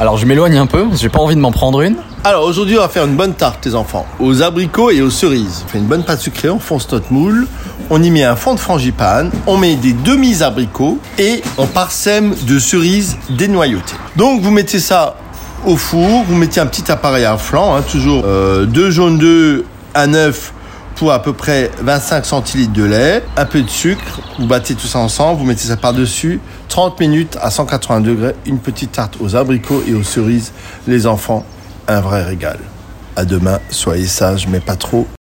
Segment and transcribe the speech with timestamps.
[0.00, 1.96] Alors je m'éloigne un peu, j'ai pas envie de m'en prendre une.
[2.24, 5.62] Alors aujourd'hui, on va faire une bonne tarte, les enfants, aux abricots et aux cerises.
[5.66, 7.46] On fait une bonne pâte sucrée, on fonce notre moule,
[7.90, 12.58] on y met un fond de frangipane, on met des demi-abricots et on parsème de
[12.58, 13.92] cerises dénoyautées.
[14.16, 15.16] Donc vous mettez ça
[15.66, 19.64] au four, vous mettez un petit appareil à flanc, hein, toujours euh, deux jaunes d'œufs
[19.92, 20.54] à neuf
[21.08, 24.98] à peu près 25 centilitres de lait, un peu de sucre, vous battez tout ça
[24.98, 29.82] ensemble, vous mettez ça par-dessus, 30 minutes à 180 degrés, une petite tarte aux abricots
[29.88, 30.52] et aux cerises.
[30.86, 31.46] Les enfants,
[31.88, 32.58] un vrai régal.
[33.16, 35.06] À demain, soyez sages, mais pas trop.